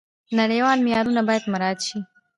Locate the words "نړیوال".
0.39-0.77